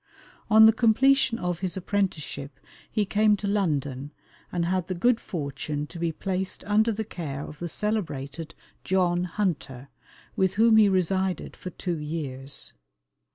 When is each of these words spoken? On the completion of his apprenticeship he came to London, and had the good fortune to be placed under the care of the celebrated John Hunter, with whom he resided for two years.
On 0.49 0.65
the 0.65 0.73
completion 0.73 1.37
of 1.37 1.59
his 1.59 1.77
apprenticeship 1.77 2.59
he 2.89 3.05
came 3.05 3.37
to 3.37 3.45
London, 3.47 4.11
and 4.51 4.65
had 4.65 4.87
the 4.87 4.95
good 4.95 5.19
fortune 5.19 5.85
to 5.85 5.99
be 5.99 6.11
placed 6.11 6.63
under 6.63 6.91
the 6.91 7.03
care 7.03 7.45
of 7.45 7.59
the 7.59 7.69
celebrated 7.69 8.55
John 8.83 9.25
Hunter, 9.25 9.89
with 10.35 10.55
whom 10.55 10.77
he 10.77 10.89
resided 10.89 11.55
for 11.55 11.69
two 11.69 11.99
years. 11.99 12.73